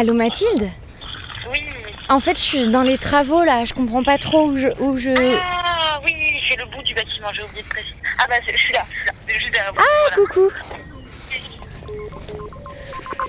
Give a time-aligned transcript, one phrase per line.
[0.00, 0.70] Allô Mathilde
[1.52, 1.58] Oui.
[2.08, 4.68] En fait, je suis dans les travaux là, je comprends pas trop où je.
[4.78, 5.10] Où je...
[5.10, 6.14] Ah oui,
[6.48, 7.96] c'est le bout du bâtiment, j'ai oublié de préciser.
[8.18, 9.78] Ah bah je suis là, je suis là, juste derrière vous.
[9.78, 10.26] Ah, voilà.
[10.26, 10.50] coucou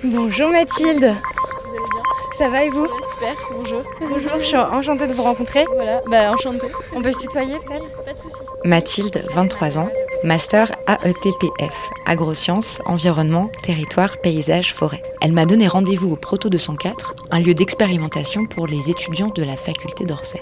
[0.06, 2.04] Bonjour Mathilde Vous allez bien
[2.38, 3.84] Ça va et vous Ouais, Super, bonjour.
[4.00, 5.66] Bonjour, je suis enchantée de vous rencontrer.
[5.74, 6.68] Voilà, bah enchanté.
[6.96, 8.04] On peut se tutoyer peut-être?
[8.06, 8.44] Pas de soucis.
[8.64, 9.90] Mathilde, 23 ans,
[10.24, 15.02] master AETPF, agrosciences, environnement, territoire, paysage, forêt.
[15.22, 19.58] Elle m'a donné rendez-vous au Proto 204, un lieu d'expérimentation pour les étudiants de la
[19.58, 20.42] faculté d'Orsay.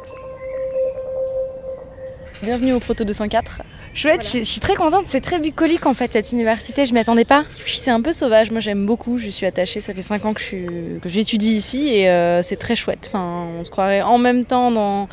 [2.43, 3.61] Bienvenue au Proto 204.
[3.93, 6.99] Chouette, je, je suis très contente, c'est très bucolique en fait cette université, je m'y
[6.99, 7.43] attendais pas.
[7.65, 10.33] Puis c'est un peu sauvage, moi j'aime beaucoup, je suis attachée, ça fait 5 ans
[10.33, 13.05] que je suis- que j'étudie ici et euh, c'est très chouette.
[13.07, 15.09] Enfin, on se croirait en même temps dans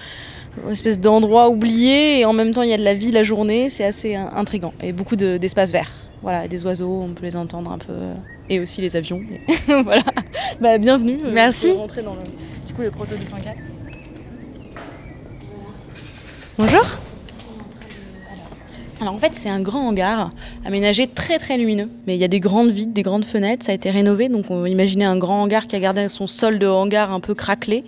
[0.65, 3.23] une espèce d'endroit oublié et en même temps il y a de la vie la
[3.23, 5.91] journée, c'est assez intrigant et beaucoup de- d'espaces verts.
[6.23, 7.93] Voilà, des oiseaux, on peut les entendre un peu
[8.49, 9.21] et aussi les avions.
[9.29, 9.41] mais
[9.83, 10.03] voilà,
[10.61, 11.19] bah, bienvenue.
[11.25, 11.69] euh, Merci.
[11.71, 12.21] pour rentrer dans le,
[12.67, 13.55] du coup, le Proto 204.
[16.59, 16.85] Bonjour
[18.99, 20.31] Alors en fait c'est un grand hangar
[20.65, 21.89] aménagé très très lumineux.
[22.07, 24.29] Mais il y a des grandes vitres, des grandes fenêtres, ça a été rénové.
[24.29, 27.35] Donc on imaginait un grand hangar qui a gardé son sol de hangar un peu
[27.35, 27.85] craquelé,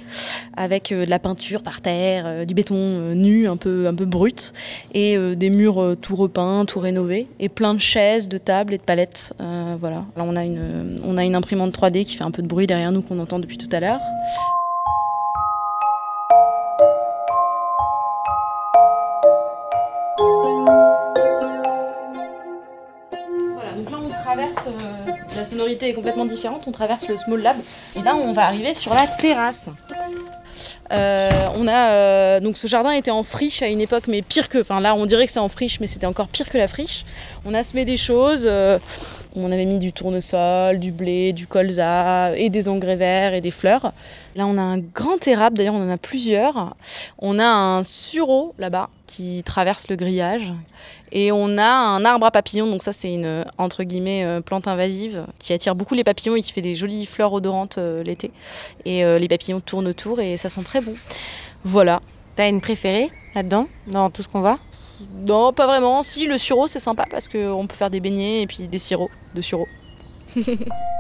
[0.57, 3.95] avec euh, de la peinture par terre, euh, du béton euh, nu, un peu, un
[3.95, 4.53] peu brut,
[4.93, 8.83] et des murs tout repeints, tout rénovés, et plein de chaises, de tables et de
[8.83, 9.33] palettes.
[9.81, 10.05] Voilà.
[10.17, 12.67] Là on a, une, on a une imprimante 3D qui fait un peu de bruit
[12.67, 14.01] derrière nous qu'on entend depuis tout à l'heure.
[24.39, 27.57] Euh, la sonorité est complètement différente, on traverse le Small Lab
[27.97, 29.69] et là on va arriver sur la terrasse.
[30.91, 34.49] Euh, on a euh, donc ce jardin était en friche à une époque, mais pire
[34.49, 36.69] que, enfin là on dirait que c'est en friche, mais c'était encore pire que la
[36.69, 37.05] friche.
[37.45, 38.49] On a semé des choses,
[39.37, 43.51] on avait mis du tournesol, du blé, du colza et des engrais verts et des
[43.51, 43.93] fleurs.
[44.37, 46.77] Là on a un grand érable, d'ailleurs on en a plusieurs.
[47.19, 50.53] On a un sureau là-bas qui traverse le grillage.
[51.13, 54.69] Et on a un arbre à papillons, donc ça c'est une entre guillemets euh, plante
[54.69, 58.31] invasive qui attire beaucoup les papillons et qui fait des jolies fleurs odorantes euh, l'été.
[58.85, 60.95] Et euh, les papillons tournent autour et ça sent très bon.
[61.65, 62.01] Voilà.
[62.37, 64.59] T'as une préférée là-dedans, dans tout ce qu'on voit?
[65.27, 66.03] Non, pas vraiment.
[66.03, 69.11] Si, le sureau c'est sympa parce qu'on peut faire des beignets et puis des sirops
[69.35, 69.67] de sureau.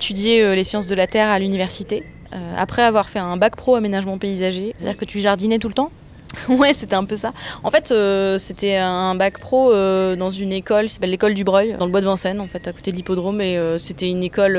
[0.00, 2.02] étudié euh, les sciences de la terre à l'université.
[2.32, 5.74] euh, après avoir fait un bac pro aménagement paysager, C'est-à-dire que tu jardinais tout le
[5.74, 5.90] temps?
[6.48, 7.32] Ouais, c'était un peu ça.
[7.64, 11.44] En fait, euh, c'était un bac pro euh, dans une école qui s'appelle l'école du
[11.44, 13.40] Breuil, dans le bois de Vincennes, en fait, à côté de l'hippodrome.
[13.40, 14.56] Et euh, c'était une école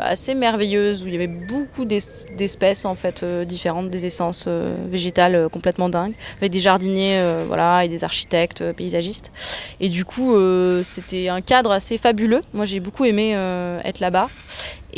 [0.00, 1.98] assez merveilleuse où il y avait beaucoup d'es-
[2.36, 8.04] d'espèces en fait différentes, des essences végétales complètement dingues, avec des jardiniers, voilà, et des
[8.04, 9.32] architectes, paysagistes.
[9.80, 10.36] Et du coup,
[10.82, 12.40] c'était un cadre assez fabuleux.
[12.52, 13.32] Moi, j'ai beaucoup aimé
[13.84, 14.28] être là-bas.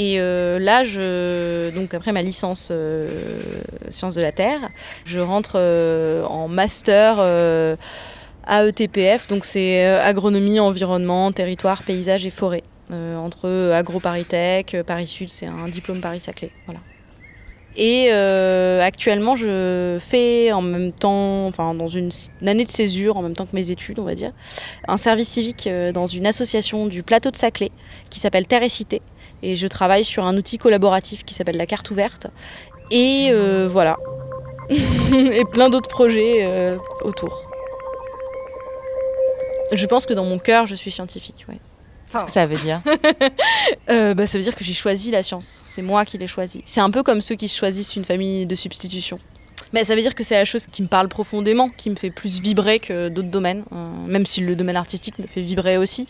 [0.01, 4.71] Et euh, là, je, donc après ma licence euh, sciences de la terre,
[5.05, 7.19] je rentre euh, en master
[8.49, 12.63] AETPF, donc c'est agronomie, environnement, territoire, paysage et forêt.
[12.91, 16.51] Entre AgroParisTech, euh, Paris Sud, c'est un diplôme Paris-Saclay.
[16.65, 16.81] Voilà.
[17.77, 22.09] Et actuellement, je fais en même temps, enfin dans une,
[22.41, 24.33] une année de césure, en même temps que mes études, on va dire,
[24.89, 27.71] un service civique dans une association du plateau de Saclay
[28.09, 29.03] qui s'appelle Terre et Cité.
[29.43, 32.27] Et je travaille sur un outil collaboratif qui s'appelle la carte ouverte.
[32.91, 33.99] Et euh, voilà.
[34.71, 37.47] et plein d'autres projets euh, autour.
[39.73, 41.45] Je pense que dans mon cœur, je suis scientifique.
[41.49, 41.59] ouais.
[42.13, 42.83] Qu'est-ce que ça veut dire?
[43.89, 45.65] Euh, bah, ça veut dire que j'ai choisi la science.
[45.67, 46.63] C'est moi qui l'ai choisi.
[46.65, 49.19] C'est un peu comme ceux qui choisissent une famille de substitution.
[49.73, 52.41] Ça veut dire que c'est la chose qui me parle profondément, qui me fait plus
[52.41, 53.65] vibrer que d'autres domaines.
[53.73, 56.07] Euh, même si le domaine artistique me fait vibrer aussi.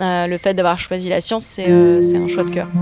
[0.00, 2.68] Euh, le fait d'avoir choisi la science, c'est euh, un choix de cœur.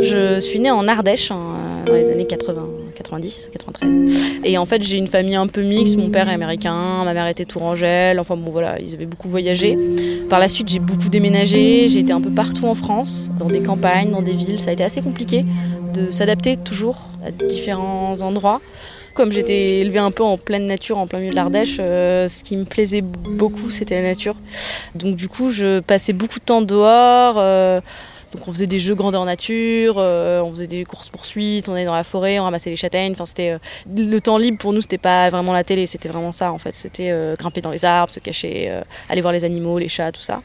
[0.00, 1.38] Je suis née en Ardèche hein,
[1.84, 2.66] dans les années 80,
[3.10, 4.40] 90, 93.
[4.44, 5.96] Et en fait, j'ai une famille un peu mixte.
[5.96, 8.20] Mon père est américain, ma mère était tourangelle.
[8.20, 9.76] Enfin bon, voilà, ils avaient beaucoup voyagé.
[10.28, 11.88] Par la suite, j'ai beaucoup déménagé.
[11.88, 14.60] J'ai été un peu partout en France, dans des campagnes, dans des villes.
[14.60, 15.44] Ça a été assez compliqué
[15.92, 18.60] de s'adapter toujours à différents endroits.
[19.14, 22.44] Comme j'étais élevée un peu en pleine nature, en plein milieu de l'Ardèche, euh, ce
[22.44, 24.36] qui me plaisait beaucoup, c'était la nature.
[24.94, 27.34] Donc du coup, je passais beaucoup de temps dehors.
[27.38, 27.80] euh,
[28.34, 31.84] Donc on faisait des jeux grandeur nature, euh, on faisait des courses poursuites, on allait
[31.84, 33.12] dans la forêt, on ramassait les châtaignes.
[33.12, 33.58] Enfin c'était euh,
[33.96, 36.74] le temps libre pour nous, c'était pas vraiment la télé, c'était vraiment ça en fait.
[36.74, 40.12] C'était euh, grimper dans les arbres, se cacher, euh, aller voir les animaux, les chats,
[40.12, 40.42] tout ça.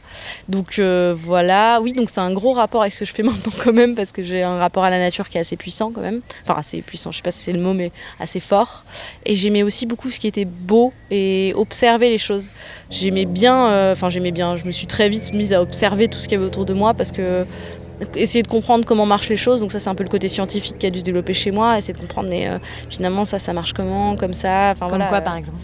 [0.48, 3.52] Donc euh, voilà, oui, donc c'est un gros rapport avec ce que je fais maintenant
[3.62, 6.00] quand même parce que j'ai un rapport à la nature qui est assez puissant quand
[6.00, 6.22] même.
[6.42, 8.84] Enfin assez puissant, je sais pas si c'est le mot, mais assez fort.
[9.24, 12.50] Et j'aimais aussi beaucoup ce qui était beau et observer les choses.
[12.90, 16.18] J'aimais bien, euh, enfin j'aimais bien, je me suis très vite mise à observer tout
[16.18, 17.44] ce qu'il y avait autour de moi parce que
[18.14, 19.60] essayer de comprendre comment marchent les choses.
[19.60, 21.78] Donc ça c'est un peu le côté scientifique qui a dû se développer chez moi
[21.78, 22.58] essayer de comprendre mais euh,
[22.90, 25.06] finalement ça ça marche comment comme ça enfin Comme voilà.
[25.06, 25.56] quoi, euh, par exemple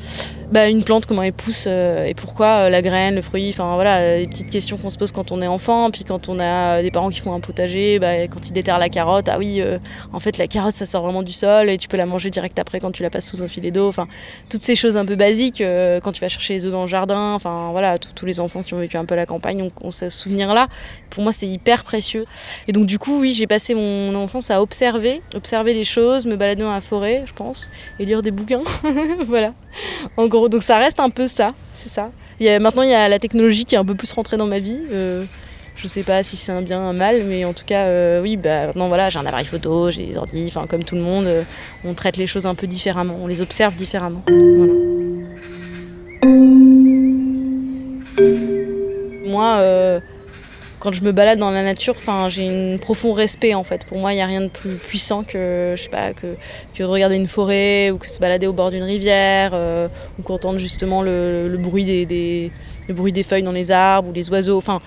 [0.53, 3.75] bah, une plante, comment elle pousse euh, et pourquoi euh, la graine, le fruit, enfin
[3.75, 6.39] voilà, euh, les petites questions qu'on se pose quand on est enfant, puis quand on
[6.39, 9.63] a des parents qui font un potager, bah, quand ils déterrent la carotte, ah oui,
[10.13, 12.59] en fait la carotte ça sort vraiment du sol et tu peux la manger direct
[12.59, 14.07] après quand tu la passes sous un filet d'eau, enfin
[14.51, 15.63] toutes ces choses un peu basiques
[16.03, 18.63] quand tu vas chercher les œufs dans le jardin, enfin voilà, tous tous les enfants
[18.63, 20.69] qui ont vécu un peu la campagne ont, ont ce souvenir-là.
[21.09, 22.27] Pour moi c'est hyper précieux.
[22.69, 26.37] Et donc du coup oui, j'ai passé mon enfance à observer, observer les choses, me
[26.37, 28.65] balader dans la forêt, je pense, et lire des bouquins,
[29.25, 29.55] voilà.
[30.17, 32.11] En gros, donc ça reste un peu ça, c'est ça.
[32.61, 34.81] Maintenant, il y a la technologie qui est un peu plus rentrée dans ma vie.
[34.91, 35.25] Euh,
[35.77, 38.37] je sais pas si c'est un bien, un mal, mais en tout cas, euh, oui,
[38.37, 41.45] bah, maintenant, voilà, j'ai un appareil photo, j'ai des ordi, comme tout le monde, euh,
[41.85, 44.23] on traite les choses un peu différemment, on les observe différemment.
[50.82, 51.94] Quand je me balade dans la nature,
[52.29, 53.87] j'ai un profond respect en fait.
[53.87, 56.34] Pour moi, il n'y a rien de plus puissant que, je sais pas, que,
[56.76, 59.87] de regarder une forêt ou que se balader au bord d'une rivière euh,
[60.19, 62.50] ou qu'entendre justement le, bruit des, des-
[63.23, 64.58] feuilles dans les arbres ou les oiseaux.
[64.58, 64.81] Enfin,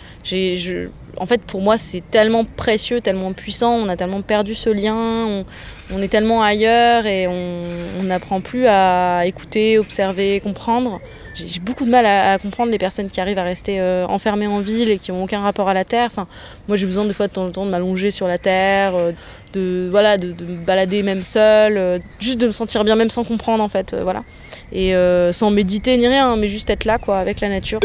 [1.18, 3.74] en fait, pour moi, c'est tellement précieux, tellement puissant.
[3.74, 5.44] On a tellement perdu ce lien.
[5.92, 11.00] On, est tellement ailleurs et on n'apprend plus à écouter, observer, comprendre.
[11.36, 14.62] J'ai beaucoup de mal à, comprendre les personnes qui arrivent à rester euh, enfermées en
[14.62, 16.08] ville et qui n'ont aucun rapport à la terre.
[16.08, 16.28] Enfin,
[16.68, 19.12] moi, j'ai besoin des fois de temps en temps de m'allonger sur la terre, euh,
[19.54, 23.10] de voilà, de, de me balader même seule, euh, juste de me sentir bien même
[23.10, 24.24] sans comprendre en fait, voilà.
[24.72, 24.94] Et
[25.32, 27.80] sans méditer ni rien, mais juste être là quoi, avec la nature.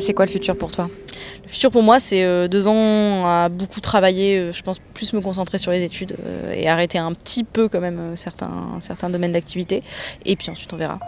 [0.00, 0.88] C'est quoi le futur pour toi
[1.42, 5.12] Le futur pour moi, c'est euh, deux ans à beaucoup travailler, euh, je pense plus
[5.12, 9.10] me concentrer sur les études euh, et arrêter un petit peu quand même certains, certains
[9.10, 9.82] domaines d'activité.
[10.24, 10.98] Et puis ensuite, on verra.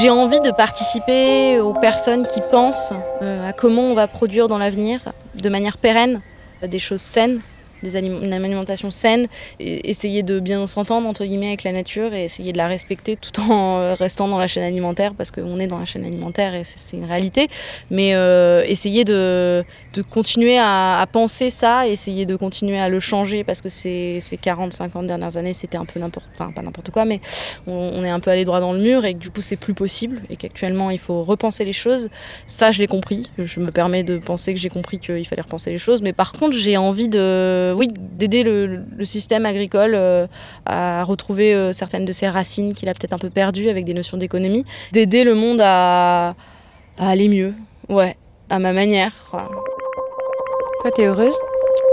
[0.00, 5.12] J'ai envie de participer aux personnes qui pensent à comment on va produire dans l'avenir
[5.34, 6.20] de manière pérenne
[6.66, 7.40] des choses saines,
[7.84, 9.26] une alimentation saine,
[9.60, 13.40] essayer de bien s'entendre entre guillemets avec la nature et essayer de la respecter tout
[13.40, 16.62] en euh, restant dans la chaîne alimentaire parce qu'on est dans la chaîne alimentaire et
[16.64, 17.48] c'est une réalité.
[17.90, 19.64] Mais euh, essayer de,
[20.10, 25.06] continuer à, penser ça, essayer de continuer à le changer parce que ces, ces 40-50
[25.06, 27.20] dernières années c'était un peu n'importe, quoi, mais
[27.66, 29.56] on, on est un peu allé droit dans le mur et que du coup c'est
[29.56, 32.08] plus possible et qu'actuellement il faut repenser les choses.
[32.46, 35.70] Ça je l'ai compris, je me permets de penser que j'ai compris qu'il fallait repenser
[35.70, 40.26] les choses, mais par contre j'ai envie de, oui, d'aider le, le système agricole euh,
[40.66, 43.94] à retrouver euh, certaines de ses racines qu'il a peut-être un peu perdues avec des
[43.94, 46.34] notions d'économie, d'aider le monde à,
[46.98, 47.54] à aller mieux,
[47.88, 48.16] ouais,
[48.50, 49.12] à ma manière.
[49.30, 49.48] voilà.
[50.82, 51.36] Toi, t'es heureuse?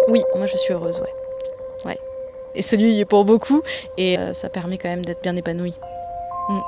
[0.10, 1.13] Oui, moi je suis heureuse, ouais.
[1.86, 1.98] ouais.
[2.56, 3.62] Et celui est pour beaucoup,
[3.98, 5.74] et euh, ça permet quand même d'être bien épanoui.
[6.50, 6.60] Mm.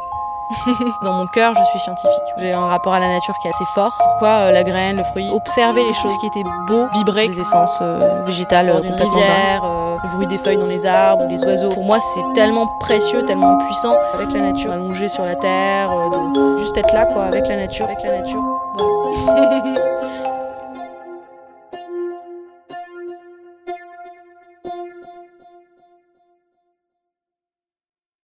[1.01, 2.23] Dans mon cœur, je suis scientifique.
[2.37, 3.91] J'ai un rapport à la nature qui est assez fort.
[3.97, 5.29] Pourquoi euh, la graine, le fruit?
[5.31, 9.95] Observer les choses qui étaient beaux, vibrer des essences euh, végétales euh, d'une rivière, euh,
[10.03, 11.69] le bruit des feuilles dans les arbres les oiseaux.
[11.69, 15.89] Pour moi, c'est tellement précieux, tellement puissant avec la nature, allongé sur la terre,
[16.33, 18.41] de juste être là, quoi, avec la nature, avec la nature.
[18.75, 19.63] Voilà.